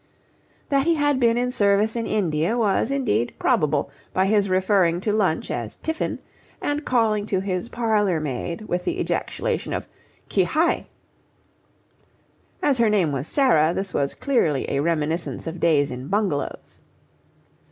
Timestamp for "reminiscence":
14.79-15.45